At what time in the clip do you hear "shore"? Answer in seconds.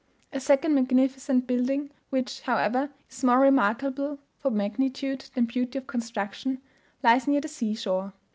7.75-8.11